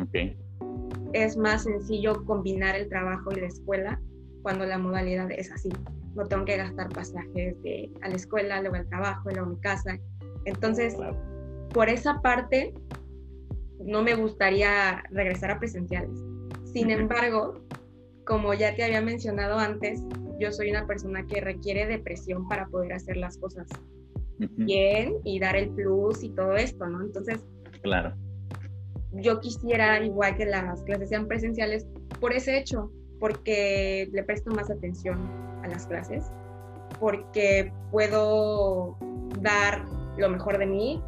Es 1.12 1.37
más 1.37 1.64
sencillo 1.64 2.25
combinar 2.25 2.76
el 2.76 2.88
trabajo 2.88 3.33
y 3.33 3.40
la 3.40 3.47
escuela 3.47 4.00
cuando 4.42 4.66
la 4.66 4.78
modalidad 4.78 5.31
es 5.31 5.50
así. 5.52 5.71
No 6.14 6.26
tengo 6.26 6.45
que 6.45 6.57
gastar 6.57 6.88
pasajes 6.90 7.62
de, 7.62 7.90
a 8.02 8.09
la 8.09 8.16
escuela, 8.16 8.61
luego 8.61 8.76
al 8.76 8.88
trabajo, 8.88 9.31
luego 9.31 9.47
a 9.47 9.50
mi 9.50 9.61
casa. 9.61 9.99
Entonces, 10.45 10.97
por 11.73 11.88
esa 11.88 12.21
parte, 12.21 12.75
no 13.85 14.02
me 14.02 14.14
gustaría 14.14 15.02
regresar 15.11 15.52
a 15.52 15.59
presenciales. 15.59 16.19
Sin 16.73 16.91
embargo, 16.91 17.61
como 18.25 18.55
ya 18.55 18.75
te 18.75 18.85
había 18.85 19.00
mencionado 19.00 19.59
antes, 19.59 20.02
yo 20.38 20.52
soy 20.52 20.71
una 20.71 20.87
persona 20.87 21.26
que 21.26 21.41
requiere 21.41 21.87
depresión 21.87 22.49
para 22.49 22.67
poder 22.67 22.95
hacer 22.95 23.17
las 23.17 23.37
cosas 23.38 23.67
bien 24.38 25.17
y 25.25 25.38
dar 25.38 25.55
el 25.57 25.71
plus 25.71 26.23
y 26.23 26.31
todo 26.31 26.55
esto, 26.57 26.87
¿no? 26.87 27.02
Entonces, 27.02 27.45
claro. 27.83 28.14
Yo 29.12 29.41
quisiera, 29.41 30.02
igual 30.02 30.37
que 30.37 30.47
las 30.47 30.83
clases 30.83 31.11
sean 31.11 31.29
presenciales, 31.29 31.87
por 32.21 32.33
ese 32.33 32.59
hecho, 32.59 32.91
porque 33.21 34.09
le 34.11 34.23
presto 34.25 34.50
más 34.50 34.71
atención 34.71 35.19
a 35.62 35.69
las 35.69 35.87
clases, 35.87 36.25
porque 36.99 37.73
puedo 37.91 38.97
dar 39.41 39.85
lo 40.17 40.31
mejor 40.31 40.59
de 40.59 40.67
mí, 40.67 41.02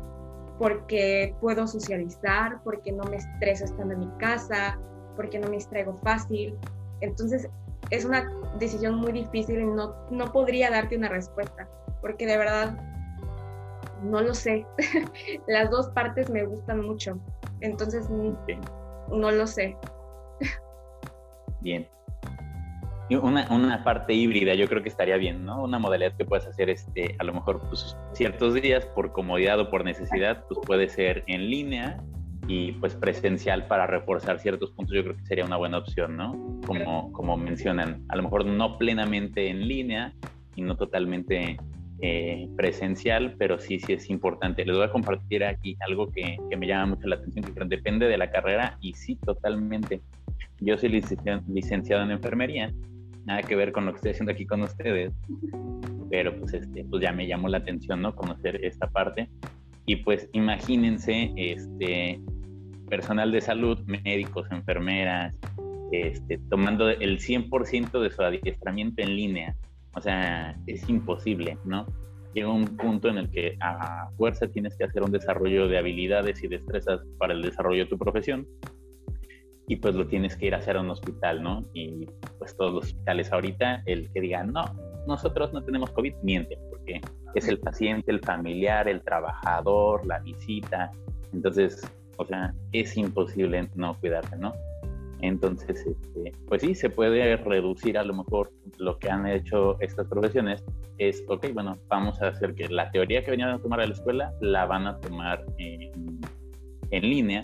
porque 0.59 1.35
puedo 1.40 1.66
socializar, 1.66 2.62
porque 2.62 2.92
no 2.92 3.04
me 3.04 3.16
estreso 3.16 3.64
estando 3.64 3.94
en 3.94 4.00
mi 4.00 4.11
casa, 4.18 4.78
porque 5.16 5.38
no 5.38 5.49
me 5.49 5.56
distraigo 5.56 5.99
fácil. 6.02 6.56
Entonces, 7.00 7.49
es 7.90 8.04
una 8.04 8.30
decisión 8.59 8.97
muy 8.97 9.12
difícil 9.12 9.61
y 9.61 9.64
no, 9.64 9.94
no 10.11 10.33
podría 10.33 10.71
darte 10.71 10.97
una 10.97 11.09
respuesta, 11.09 11.68
porque 12.00 12.26
de 12.26 12.37
verdad 12.37 12.78
no 14.02 14.21
lo 14.21 14.35
sé. 14.35 14.66
Las 15.47 15.71
dos 15.71 15.88
partes 15.88 16.30
me 16.30 16.44
gustan 16.44 16.83
mucho, 16.83 17.18
entonces 17.61 18.09
no 18.11 19.30
lo 19.30 19.47
sé. 19.47 19.76
Bien. 21.61 21.88
Una, 23.11 23.47
una, 23.50 23.85
parte 23.85 24.14
híbrida 24.14 24.54
yo 24.54 24.66
creo 24.66 24.83
que 24.83 24.88
estaría 24.88 25.16
bien, 25.18 25.44
¿no? 25.44 25.62
Una 25.62 25.78
modalidad 25.78 26.16
que 26.16 26.25
puedas 26.25 26.47
hacer 26.47 26.71
este, 26.71 27.14
a 27.18 27.25
lo 27.25 27.35
mejor 27.35 27.61
pues, 27.68 27.97
ciertos 28.12 28.54
días 28.54 28.87
por 28.87 29.12
comodidad 29.12 29.61
o 29.61 29.71
por 29.71 29.85
necesidad, 29.85 30.44
pues 30.49 30.59
puede 30.66 30.88
ser 30.88 31.23
en 31.26 31.49
línea 31.50 32.02
y 32.46 32.72
pues 32.72 32.94
presencial 32.94 33.66
para 33.66 33.86
reforzar 33.86 34.38
ciertos 34.38 34.70
puntos, 34.72 34.94
yo 34.94 35.02
creo 35.02 35.16
que 35.16 35.24
sería 35.24 35.44
una 35.44 35.56
buena 35.56 35.78
opción, 35.78 36.16
¿no? 36.16 36.60
Como, 36.66 37.12
como 37.12 37.36
mencionan, 37.36 38.04
a 38.08 38.16
lo 38.16 38.24
mejor 38.24 38.44
no 38.44 38.78
plenamente 38.78 39.48
en 39.48 39.66
línea 39.66 40.12
y 40.54 40.62
no 40.62 40.76
totalmente 40.76 41.56
eh, 42.00 42.48
presencial, 42.56 43.34
pero 43.38 43.58
sí, 43.58 43.78
sí 43.78 43.94
es 43.94 44.10
importante. 44.10 44.64
Les 44.64 44.76
voy 44.76 44.84
a 44.84 44.90
compartir 44.90 45.44
aquí 45.44 45.76
algo 45.80 46.10
que, 46.10 46.36
que 46.50 46.56
me 46.56 46.66
llama 46.66 46.94
mucho 46.94 47.08
la 47.08 47.16
atención, 47.16 47.44
que 47.44 47.64
depende 47.64 48.06
de 48.06 48.18
la 48.18 48.30
carrera 48.30 48.76
y 48.80 48.92
sí, 48.94 49.16
totalmente. 49.16 50.02
Yo 50.60 50.76
soy 50.76 50.90
licenciado 50.90 52.02
en 52.02 52.10
enfermería, 52.10 52.72
nada 53.24 53.42
que 53.42 53.56
ver 53.56 53.72
con 53.72 53.86
lo 53.86 53.92
que 53.92 53.96
estoy 53.96 54.10
haciendo 54.12 54.32
aquí 54.32 54.46
con 54.46 54.62
ustedes, 54.62 55.12
pero 56.10 56.38
pues, 56.38 56.54
este, 56.54 56.84
pues 56.84 57.02
ya 57.02 57.12
me 57.12 57.26
llamó 57.26 57.48
la 57.48 57.58
atención, 57.58 58.02
¿no? 58.02 58.14
Conocer 58.14 58.64
esta 58.64 58.86
parte. 58.88 59.28
Y 59.86 59.96
pues 59.96 60.28
imagínense, 60.32 61.32
este, 61.36 62.20
personal 62.88 63.32
de 63.32 63.40
salud, 63.40 63.78
médicos, 63.86 64.46
enfermeras, 64.50 65.38
este, 65.92 66.38
tomando 66.50 66.88
el 66.88 67.18
100% 67.18 68.00
de 68.00 68.10
su 68.10 68.22
adiestramiento 68.22 69.02
en 69.02 69.16
línea. 69.16 69.56
O 69.94 70.00
sea, 70.00 70.56
es 70.66 70.88
imposible, 70.88 71.58
¿no? 71.64 71.86
Llega 72.34 72.50
un 72.50 72.76
punto 72.76 73.08
en 73.08 73.18
el 73.18 73.30
que 73.30 73.56
a 73.60 74.08
fuerza 74.16 74.48
tienes 74.48 74.76
que 74.76 74.84
hacer 74.84 75.02
un 75.02 75.12
desarrollo 75.12 75.68
de 75.68 75.78
habilidades 75.78 76.42
y 76.42 76.48
destrezas 76.48 77.00
para 77.18 77.32
el 77.32 77.42
desarrollo 77.42 77.84
de 77.84 77.90
tu 77.90 77.98
profesión 77.98 78.46
y 79.66 79.76
pues 79.76 79.94
lo 79.94 80.06
tienes 80.06 80.36
que 80.36 80.46
ir 80.46 80.54
a 80.54 80.58
hacer 80.58 80.76
a 80.76 80.80
un 80.80 80.90
hospital, 80.90 81.42
¿no? 81.42 81.64
Y 81.72 82.06
pues 82.38 82.56
todos 82.56 82.74
los 82.74 82.84
hospitales 82.86 83.32
ahorita, 83.32 83.82
el 83.86 84.10
que 84.12 84.20
digan, 84.20 84.52
no, 84.52 84.64
nosotros 85.06 85.52
no 85.52 85.62
tenemos 85.62 85.90
COVID, 85.90 86.14
miente, 86.22 86.58
porque 86.70 87.00
es 87.34 87.48
el 87.48 87.58
paciente, 87.58 88.10
el 88.10 88.20
familiar, 88.20 88.88
el 88.88 89.02
trabajador, 89.02 90.06
la 90.06 90.18
visita. 90.20 90.90
Entonces, 91.32 91.82
o 92.16 92.24
sea, 92.24 92.54
es 92.72 92.96
imposible 92.96 93.68
no 93.74 93.98
cuidarte, 93.98 94.36
¿no? 94.36 94.52
Entonces, 95.20 95.86
este, 95.86 96.32
pues 96.48 96.62
sí, 96.62 96.74
se 96.74 96.90
puede 96.90 97.36
reducir 97.36 97.96
a 97.96 98.04
lo 98.04 98.14
mejor 98.14 98.52
lo 98.78 98.98
que 98.98 99.08
han 99.10 99.26
hecho 99.26 99.80
estas 99.80 100.06
profesiones 100.06 100.62
es, 100.98 101.24
ok, 101.28 101.46
bueno, 101.54 101.78
vamos 101.88 102.20
a 102.20 102.28
hacer 102.28 102.54
que 102.54 102.68
la 102.68 102.90
teoría 102.90 103.24
que 103.24 103.30
venían 103.30 103.50
a 103.50 103.58
tomar 103.58 103.80
a 103.80 103.86
la 103.86 103.94
escuela 103.94 104.32
la 104.40 104.66
van 104.66 104.86
a 104.86 105.00
tomar 105.00 105.44
en, 105.58 106.20
en 106.90 107.02
línea, 107.02 107.40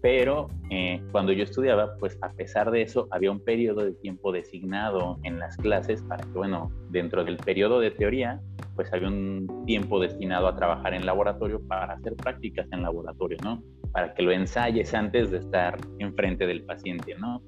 pero 0.00 0.48
eh, 0.70 1.02
cuando 1.12 1.32
yo 1.32 1.44
estudiaba, 1.44 1.96
pues 1.98 2.18
a 2.22 2.32
pesar 2.32 2.70
de 2.70 2.82
eso, 2.82 3.06
había 3.10 3.30
un 3.30 3.40
periodo 3.40 3.84
de 3.84 3.92
tiempo 3.92 4.32
designado 4.32 5.18
en 5.24 5.38
las 5.38 5.56
clases 5.56 6.02
para 6.02 6.24
que, 6.24 6.32
bueno, 6.32 6.72
dentro 6.88 7.24
del 7.24 7.36
periodo 7.36 7.80
de 7.80 7.90
teoría, 7.90 8.40
pues 8.80 8.90
había 8.94 9.08
un 9.08 9.46
tiempo 9.66 10.00
destinado 10.00 10.48
a 10.48 10.56
trabajar 10.56 10.94
en 10.94 11.04
laboratorio 11.04 11.60
para 11.68 11.92
hacer 11.92 12.16
prácticas 12.16 12.66
en 12.72 12.80
laboratorio, 12.80 13.36
¿no? 13.44 13.62
Para 13.92 14.14
que 14.14 14.22
lo 14.22 14.32
ensayes 14.32 14.94
antes 14.94 15.30
de 15.30 15.36
estar 15.36 15.76
enfrente 15.98 16.46
del 16.46 16.64
paciente, 16.64 17.14
¿no? 17.18 17.42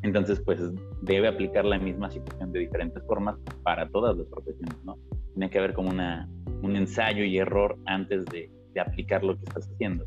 Entonces, 0.00 0.40
pues 0.40 0.58
debe 1.02 1.28
aplicar 1.28 1.66
la 1.66 1.78
misma 1.78 2.10
situación 2.10 2.50
de 2.50 2.60
diferentes 2.60 3.02
formas 3.04 3.36
para 3.62 3.90
todas 3.90 4.16
las 4.16 4.26
profesiones, 4.28 4.74
¿no? 4.84 4.96
Tiene 5.34 5.50
que 5.50 5.58
haber 5.58 5.74
como 5.74 5.90
una, 5.90 6.26
un 6.62 6.76
ensayo 6.76 7.24
y 7.24 7.36
error 7.36 7.76
antes 7.84 8.24
de, 8.24 8.50
aplicar 8.80 9.24
lo 9.24 9.36
que 9.36 9.44
estás 9.44 9.68
haciendo. 9.70 10.06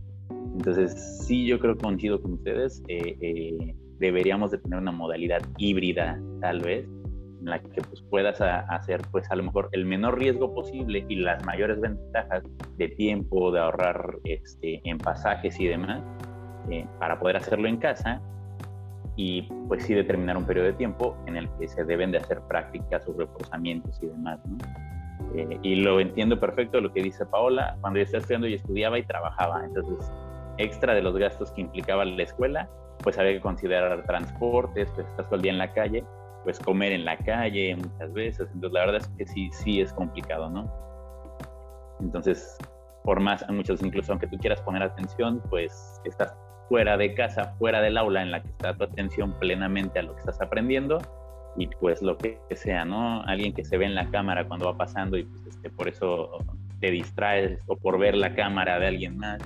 Entonces, 0.57 1.19
sí, 1.27 1.45
yo 1.45 1.59
creo 1.59 1.75
que 1.75 1.83
coincido 1.83 2.19
con 2.19 2.33
ustedes. 2.33 2.81
Eh, 2.87 3.15
eh, 3.21 3.75
deberíamos 3.99 4.49
de 4.49 4.57
tener 4.57 4.79
una 4.79 4.91
modalidad 4.91 5.41
híbrida, 5.57 6.19
tal 6.39 6.61
vez, 6.61 6.87
en 7.41 7.49
la 7.49 7.59
que 7.59 7.81
pues, 7.81 8.01
puedas 8.09 8.39
hacer, 8.39 9.01
pues, 9.11 9.29
a 9.31 9.35
lo 9.35 9.43
mejor 9.43 9.69
el 9.71 9.85
menor 9.85 10.17
riesgo 10.17 10.53
posible 10.53 11.05
y 11.09 11.15
las 11.15 11.43
mayores 11.43 11.81
ventajas 11.81 12.43
de 12.77 12.87
tiempo, 12.89 13.51
de 13.51 13.59
ahorrar 13.59 14.17
este, 14.23 14.81
en 14.87 14.97
pasajes 14.97 15.59
y 15.59 15.67
demás, 15.67 16.01
eh, 16.69 16.85
para 16.99 17.19
poder 17.19 17.37
hacerlo 17.37 17.67
en 17.67 17.77
casa 17.77 18.21
y 19.15 19.41
pues 19.67 19.83
sí 19.83 19.93
determinar 19.93 20.37
un 20.37 20.45
periodo 20.45 20.67
de 20.67 20.73
tiempo 20.73 21.17
en 21.25 21.35
el 21.35 21.49
que 21.59 21.67
se 21.67 21.83
deben 21.83 22.11
de 22.11 22.19
hacer 22.19 22.39
prácticas 22.47 23.05
o 23.07 23.13
reforzamientos 23.13 24.01
y 24.01 24.07
demás, 24.07 24.39
¿no? 24.45 24.57
y 25.61 25.75
lo 25.75 25.99
entiendo 25.99 26.39
perfecto 26.39 26.81
lo 26.81 26.91
que 26.91 27.01
dice 27.01 27.25
Paola, 27.25 27.77
cuando 27.81 27.99
yo 27.99 28.03
estaba 28.03 28.19
estudiando 28.19 28.47
y 28.47 28.55
estudiaba 28.55 28.99
y 28.99 29.03
trabajaba, 29.03 29.63
entonces 29.63 30.11
extra 30.57 30.93
de 30.93 31.01
los 31.01 31.17
gastos 31.17 31.51
que 31.51 31.61
implicaba 31.61 32.03
la 32.05 32.23
escuela, 32.23 32.69
pues 33.03 33.17
había 33.17 33.33
que 33.33 33.41
considerar 33.41 34.05
transportes, 34.05 34.89
pues 34.95 35.07
estás 35.07 35.25
todo 35.27 35.35
el 35.35 35.41
día 35.41 35.51
en 35.51 35.57
la 35.57 35.73
calle, 35.73 36.03
pues 36.43 36.59
comer 36.59 36.91
en 36.91 37.05
la 37.05 37.17
calle 37.17 37.75
muchas 37.75 38.13
veces, 38.13 38.47
entonces 38.53 38.71
la 38.71 38.79
verdad 38.81 38.95
es 38.97 39.07
que 39.17 39.25
sí, 39.27 39.49
sí 39.51 39.81
es 39.81 39.93
complicado, 39.93 40.49
¿no? 40.49 40.71
Entonces, 41.99 42.57
por 43.03 43.19
más, 43.19 43.47
muchos 43.49 43.81
incluso 43.83 44.11
aunque 44.11 44.27
tú 44.27 44.37
quieras 44.37 44.61
poner 44.61 44.83
atención, 44.83 45.41
pues 45.49 46.01
estás 46.05 46.33
fuera 46.67 46.97
de 46.97 47.13
casa, 47.13 47.53
fuera 47.59 47.81
del 47.81 47.97
aula 47.97 48.21
en 48.21 48.31
la 48.31 48.41
que 48.41 48.49
está 48.49 48.75
tu 48.75 48.83
atención 48.83 49.37
plenamente 49.39 49.99
a 49.99 50.03
lo 50.03 50.13
que 50.13 50.19
estás 50.19 50.41
aprendiendo 50.41 50.99
y 51.57 51.67
pues 51.67 52.01
lo 52.01 52.17
que 52.17 52.39
sea, 52.51 52.85
¿no? 52.85 53.21
Alguien 53.23 53.53
que 53.53 53.65
se 53.65 53.77
ve 53.77 53.85
en 53.85 53.95
la 53.95 54.09
cámara 54.09 54.47
cuando 54.47 54.65
va 54.65 54.77
pasando 54.77 55.17
y 55.17 55.23
pues 55.23 55.47
este, 55.47 55.69
por 55.69 55.89
eso 55.89 56.37
te 56.79 56.89
distraes 56.89 57.59
o 57.67 57.75
por 57.75 57.99
ver 57.99 58.15
la 58.15 58.33
cámara 58.33 58.79
de 58.79 58.87
alguien 58.87 59.17
más 59.17 59.39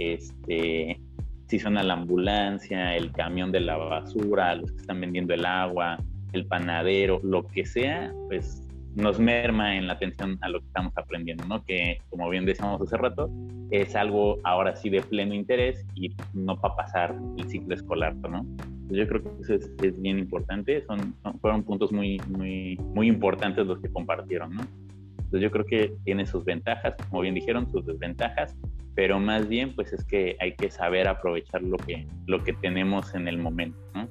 este, 0.00 0.98
si 1.46 1.58
suena 1.58 1.82
la 1.82 1.94
ambulancia, 1.94 2.96
el 2.96 3.12
camión 3.12 3.52
de 3.52 3.60
la 3.60 3.76
basura, 3.76 4.54
los 4.54 4.72
que 4.72 4.78
están 4.78 5.00
vendiendo 5.00 5.34
el 5.34 5.44
agua, 5.44 5.98
el 6.32 6.46
panadero, 6.46 7.20
lo 7.22 7.46
que 7.46 7.64
sea, 7.64 8.12
pues 8.28 8.62
nos 8.96 9.18
merma 9.18 9.76
en 9.76 9.86
la 9.86 9.94
atención 9.94 10.38
a 10.40 10.48
lo 10.48 10.60
que 10.60 10.66
estamos 10.66 10.92
aprendiendo, 10.96 11.44
¿no? 11.46 11.64
Que, 11.64 12.00
como 12.10 12.28
bien 12.28 12.44
decíamos 12.44 12.80
hace 12.82 12.96
rato, 12.96 13.30
es 13.70 13.94
algo 13.94 14.38
ahora 14.44 14.74
sí 14.74 14.90
de 14.90 15.00
pleno 15.00 15.34
interés 15.34 15.86
y 15.94 16.14
no 16.32 16.60
para 16.60 16.76
pasar 16.76 17.16
el 17.38 17.48
ciclo 17.48 17.74
escolar, 17.74 18.14
¿no? 18.16 18.44
Yo 18.88 19.06
creo 19.06 19.22
que 19.22 19.30
eso 19.42 19.54
es, 19.54 20.02
bien 20.02 20.18
importante, 20.18 20.84
son, 20.86 21.14
fueron 21.40 21.62
puntos 21.62 21.92
muy, 21.92 22.20
muy, 22.28 22.76
muy 22.94 23.06
importantes 23.06 23.64
los 23.66 23.78
que 23.80 23.88
compartieron, 23.88 24.54
¿no? 24.54 24.62
Entonces 25.10 25.42
yo 25.42 25.50
creo 25.52 25.64
que 25.64 25.94
tiene 26.04 26.26
sus 26.26 26.44
ventajas, 26.44 26.94
como 27.08 27.22
bien 27.22 27.34
dijeron, 27.34 27.70
sus 27.70 27.86
desventajas, 27.86 28.56
pero 28.96 29.20
más 29.20 29.48
bien 29.48 29.72
pues 29.76 29.92
es 29.92 30.04
que 30.04 30.36
hay 30.40 30.56
que 30.56 30.70
saber 30.72 31.06
aprovechar 31.06 31.62
lo 31.62 31.76
que, 31.76 32.08
lo 32.26 32.42
que 32.42 32.52
tenemos 32.54 33.14
en 33.14 33.28
el 33.28 33.38
momento, 33.38 33.78
¿no? 33.94 34.08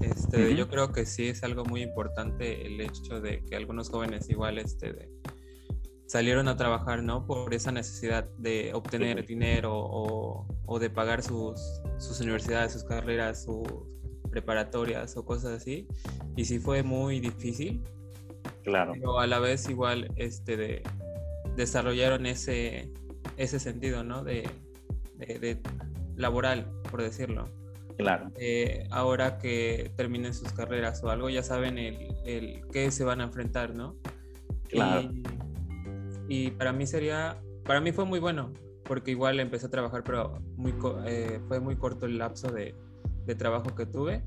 Este, 0.00 0.54
Yo 0.54 0.68
creo 0.68 0.92
que 0.92 1.06
sí 1.06 1.28
es 1.28 1.42
algo 1.42 1.64
muy 1.64 1.82
importante 1.82 2.66
el 2.66 2.80
hecho 2.80 3.20
de 3.20 3.42
que 3.44 3.56
algunos 3.56 3.88
jóvenes 3.88 4.28
igual 4.28 4.58
este, 4.58 5.10
salieron 6.06 6.48
a 6.48 6.56
trabajar, 6.56 7.02
¿no? 7.02 7.26
Por 7.26 7.52
esa 7.54 7.72
necesidad 7.72 8.28
de 8.38 8.72
obtener 8.74 9.26
dinero 9.26 9.72
o, 9.74 10.46
o, 10.66 10.78
de 10.78 10.90
pagar 10.90 11.22
sus, 11.22 11.60
sus 11.98 12.20
universidades, 12.20 12.72
sus 12.72 12.84
carreras, 12.84 13.44
sus 13.44 13.66
preparatorias 14.30 15.16
o 15.16 15.24
cosas 15.24 15.62
así. 15.62 15.88
Y 16.36 16.44
sí 16.44 16.58
fue 16.58 16.82
muy 16.82 17.20
difícil. 17.20 17.82
Claro. 18.64 18.92
Pero 18.92 19.18
a 19.18 19.26
la 19.26 19.38
vez 19.38 19.68
igual 19.68 20.12
este, 20.16 20.56
de, 20.56 20.82
desarrollaron 21.56 22.26
ese, 22.26 22.92
ese 23.36 23.58
sentido, 23.58 24.04
¿no? 24.04 24.22
De, 24.22 24.48
de, 25.16 25.58
laboral, 26.16 26.70
por 26.90 27.02
decirlo. 27.02 27.48
Claro. 27.96 28.30
Eh, 28.36 28.86
ahora 28.90 29.38
que 29.38 29.90
terminen 29.96 30.34
sus 30.34 30.52
carreras 30.52 31.02
o 31.02 31.10
algo, 31.10 31.30
ya 31.30 31.42
saben 31.42 31.78
el, 31.78 32.14
el 32.24 32.62
qué 32.72 32.90
se 32.90 33.04
van 33.04 33.20
a 33.20 33.24
enfrentar, 33.24 33.74
¿no? 33.74 33.96
Claro. 34.68 35.10
Y, 36.28 36.50
para 36.52 36.72
mí 36.72 36.86
sería, 36.86 37.40
para 37.64 37.80
mí 37.80 37.92
fue 37.92 38.04
muy 38.04 38.18
bueno, 38.18 38.52
porque 38.84 39.12
igual 39.12 39.40
empecé 39.40 39.66
a 39.66 39.70
trabajar, 39.70 40.02
pero 40.04 40.40
muy, 40.56 40.74
eh, 41.06 41.40
fue 41.48 41.60
muy 41.60 41.76
corto 41.76 42.06
el 42.06 42.18
lapso 42.18 42.50
de, 42.50 42.74
de 43.26 43.34
trabajo 43.34 43.74
que 43.74 43.86
tuve, 43.86 44.22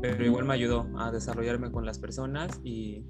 pero 0.00 0.24
igual 0.24 0.44
me 0.44 0.54
ayudó 0.54 0.86
a 0.96 1.10
desarrollarme 1.10 1.70
con 1.70 1.84
las 1.84 1.98
personas 1.98 2.60
y, 2.62 3.04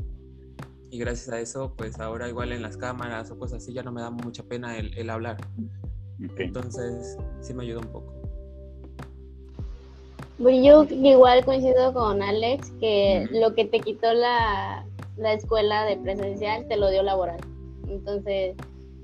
y 0.90 0.98
gracias 0.98 1.28
a 1.28 1.40
eso, 1.40 1.74
pues 1.76 2.00
ahora 2.00 2.28
igual 2.28 2.52
en 2.52 2.62
las 2.62 2.76
cámaras 2.76 3.30
o 3.30 3.38
cosas 3.38 3.62
así 3.62 3.72
ya 3.72 3.82
no 3.82 3.92
me 3.92 4.00
da 4.00 4.10
mucha 4.10 4.42
pena 4.42 4.76
el, 4.78 4.96
el 4.96 5.10
hablar. 5.10 5.36
Entonces, 6.38 7.16
sí 7.40 7.54
me 7.54 7.62
ayudó 7.62 7.80
un 7.80 7.92
poco. 7.92 8.19
Yo 10.40 10.84
igual 10.84 11.44
coincido 11.44 11.92
con 11.92 12.22
Alex 12.22 12.72
que 12.80 13.28
lo 13.30 13.54
que 13.54 13.66
te 13.66 13.80
quitó 13.80 14.12
la, 14.14 14.86
la, 15.18 15.34
escuela 15.34 15.84
de 15.84 15.98
presencial 15.98 16.66
te 16.66 16.76
lo 16.76 16.90
dio 16.90 17.02
laboral. 17.02 17.40
Entonces, 17.86 18.56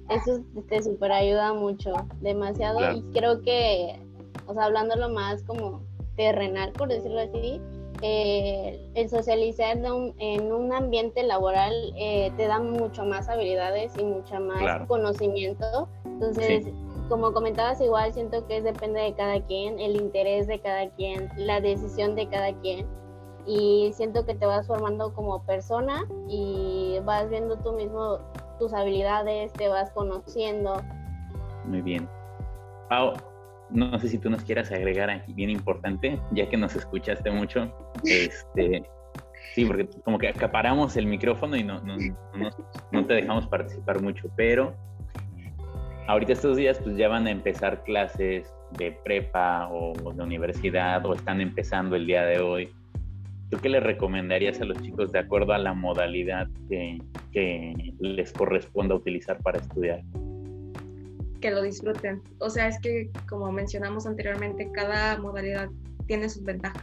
eso 0.08 0.40
te 0.68 0.82
super 0.82 1.12
ayuda 1.12 1.52
mucho, 1.52 1.92
demasiado. 2.20 2.96
Y 2.96 3.02
creo 3.12 3.42
que, 3.42 4.00
o 4.46 4.54
sea, 4.54 4.64
hablándolo 4.64 5.10
más 5.10 5.42
como 5.42 5.82
terrenal, 6.16 6.72
por 6.72 6.88
decirlo 6.88 7.20
así, 7.20 7.60
eh, 8.02 8.78
el 8.94 9.08
socializar 9.08 9.78
en 10.18 10.52
un 10.52 10.72
ambiente 10.72 11.22
laboral 11.22 11.72
eh, 11.96 12.30
te 12.36 12.46
da 12.46 12.60
mucho 12.60 13.04
más 13.04 13.28
habilidades 13.28 13.92
y 13.98 14.04
mucho 14.04 14.40
más 14.40 14.86
conocimiento. 14.86 15.88
Entonces, 16.04 16.66
como 17.08 17.32
comentabas, 17.32 17.80
igual 17.80 18.12
siento 18.12 18.46
que 18.46 18.62
depende 18.62 19.00
de 19.00 19.14
cada 19.14 19.40
quien, 19.40 19.78
el 19.78 19.96
interés 19.96 20.46
de 20.46 20.60
cada 20.60 20.88
quien, 20.90 21.28
la 21.36 21.60
decisión 21.60 22.14
de 22.14 22.28
cada 22.28 22.52
quien. 22.60 22.86
Y 23.46 23.92
siento 23.94 24.26
que 24.26 24.34
te 24.34 24.44
vas 24.44 24.66
formando 24.66 25.14
como 25.14 25.42
persona 25.44 26.04
y 26.28 26.98
vas 27.04 27.30
viendo 27.30 27.56
tú 27.58 27.72
mismo 27.72 28.18
tus 28.58 28.72
habilidades, 28.72 29.52
te 29.52 29.68
vas 29.68 29.90
conociendo. 29.92 30.82
Muy 31.64 31.82
bien. 31.82 32.08
Pau, 32.88 33.14
no 33.70 33.98
sé 33.98 34.08
si 34.08 34.18
tú 34.18 34.30
nos 34.30 34.42
quieras 34.42 34.70
agregar 34.70 35.10
aquí, 35.10 35.32
bien 35.32 35.50
importante, 35.50 36.20
ya 36.32 36.48
que 36.48 36.56
nos 36.56 36.74
escuchaste 36.74 37.30
mucho. 37.30 37.72
Este, 38.04 38.82
sí, 39.54 39.64
porque 39.64 39.88
como 40.04 40.18
que 40.18 40.28
acaparamos 40.28 40.96
el 40.96 41.06
micrófono 41.06 41.56
y 41.56 41.64
no, 41.64 41.80
no, 41.82 41.96
no, 42.92 43.06
te 43.06 43.14
dejamos 43.14 43.46
participar 43.46 44.00
mucho, 44.00 44.28
pero 44.36 44.74
ahorita 46.08 46.32
estos 46.32 46.56
días 46.56 46.78
pues 46.82 46.96
ya 46.96 47.08
van 47.08 47.26
a 47.26 47.30
empezar 47.30 47.82
clases 47.84 48.52
de 48.78 48.92
prepa 49.04 49.68
o 49.68 49.94
de 50.12 50.22
universidad 50.22 51.04
o 51.06 51.14
están 51.14 51.40
empezando 51.40 51.96
el 51.96 52.06
día 52.06 52.24
de 52.24 52.40
hoy. 52.40 52.68
¿Tú 53.50 53.58
qué 53.58 53.68
le 53.68 53.80
recomendarías 53.80 54.60
a 54.60 54.64
los 54.64 54.80
chicos 54.82 55.12
de 55.12 55.20
acuerdo 55.20 55.52
a 55.52 55.58
la 55.58 55.72
modalidad 55.72 56.48
que, 56.68 56.98
que 57.32 57.94
les 58.00 58.32
corresponda 58.32 58.94
utilizar 58.94 59.38
para 59.42 59.58
estudiar? 59.58 60.02
que 61.40 61.50
lo 61.50 61.62
disfruten. 61.62 62.22
O 62.38 62.50
sea, 62.50 62.68
es 62.68 62.80
que 62.80 63.10
como 63.28 63.52
mencionamos 63.52 64.06
anteriormente, 64.06 64.70
cada 64.72 65.18
modalidad 65.18 65.68
tiene 66.06 66.28
sus 66.28 66.42
ventajas. 66.42 66.82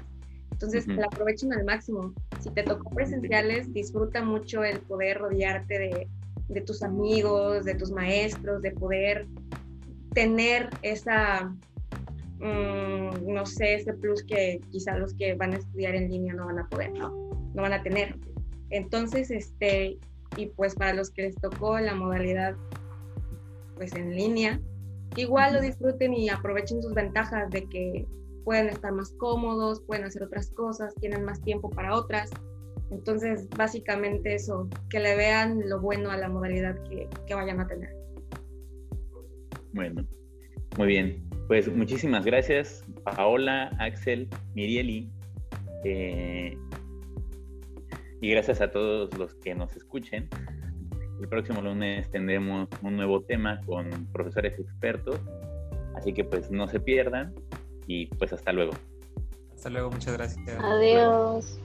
Entonces, 0.52 0.88
la 0.88 1.08
aprovechen 1.08 1.52
al 1.52 1.66
máximo. 1.66 2.14
Si 2.40 2.50
te 2.52 2.64
tocó 2.64 2.90
presenciales, 2.92 3.74
disfruta 3.74 4.24
mucho 4.24 4.64
el 4.64 4.80
poder 4.80 5.18
rodearte 5.18 5.80
de, 5.80 6.08
de 6.54 6.62
tus 6.62 6.84
amigos, 6.84 7.66
de 7.66 7.76
tus 7.76 7.92
maestros, 7.92 8.62
de 8.62 8.72
poder 8.72 9.28
tener 10.14 10.70
esa, 10.82 11.54
mm, 12.40 13.28
no 13.28 13.46
sé, 13.46 13.76
ese 13.76 13.94
plus 13.94 14.24
que 14.24 14.62
quizá 14.72 14.98
los 14.98 15.14
que 15.16 15.34
van 15.36 15.54
a 15.54 15.58
estudiar 15.58 15.96
en 15.96 16.10
línea 16.10 16.34
no 16.34 16.46
van 16.46 16.60
a 16.60 16.70
poder, 16.70 16.92
¿no? 16.94 17.10
No 17.54 17.62
van 17.62 17.74
a 17.74 17.84
tener. 17.84 18.16
Entonces, 18.70 19.32
este, 19.32 19.98
y 20.38 20.48
pues 20.48 20.76
para 20.76 20.94
los 20.94 21.12
que 21.12 21.24
les 21.24 21.36
tocó 21.36 21.80
la 21.80 21.96
modalidad 21.96 22.56
pues 23.76 23.94
en 23.94 24.16
línea, 24.16 24.60
igual 25.16 25.54
lo 25.54 25.62
disfruten 25.62 26.14
y 26.14 26.30
aprovechen 26.30 26.82
sus 26.82 26.94
ventajas 26.94 27.50
de 27.50 27.68
que 27.70 28.08
pueden 28.44 28.70
estar 28.70 28.92
más 28.92 29.12
cómodos, 29.18 29.82
pueden 29.82 30.06
hacer 30.06 30.24
otras 30.24 30.50
cosas, 30.52 30.94
tienen 30.96 31.24
más 31.24 31.42
tiempo 31.42 31.70
para 31.70 31.96
otras. 31.96 32.30
Entonces, 32.94 33.50
básicamente 33.50 34.36
eso, 34.36 34.70
que 34.90 35.00
le 35.00 35.16
vean 35.16 35.68
lo 35.68 35.82
bueno 35.82 36.12
a 36.12 36.18
la 36.18 36.30
modalidad 36.30 36.82
que, 36.84 37.08
que 37.28 37.36
vayan 37.36 37.60
a 37.60 37.68
tener. 37.68 37.96
Bueno, 39.74 40.06
muy 40.78 40.88
bien. 40.88 41.24
Pues 41.48 41.68
muchísimas 41.68 42.24
gracias, 42.24 42.86
Paola, 43.04 43.76
Axel, 43.80 44.30
Mirieli. 44.56 45.12
Eh, 45.84 46.58
y 48.22 48.32
gracias 48.32 48.62
a 48.62 48.72
todos 48.72 49.16
los 49.18 49.36
que 49.36 49.54
nos 49.54 49.76
escuchen. 49.76 50.30
El 51.20 51.28
próximo 51.28 51.62
lunes 51.62 52.10
tendremos 52.10 52.70
un 52.82 52.96
nuevo 52.96 53.22
tema 53.22 53.60
con 53.66 53.90
profesores 54.14 54.58
expertos, 54.60 55.20
así 55.96 56.14
que 56.14 56.24
pues 56.24 56.50
no 56.50 56.68
se 56.68 56.80
pierdan 56.80 57.34
y 57.88 58.08
pues 58.08 58.32
hasta 58.32 58.54
luego. 58.54 58.72
Hasta 59.54 59.70
luego, 59.70 59.92
muchas 59.92 60.14
gracias. 60.14 60.48
Adiós. 60.60 61.60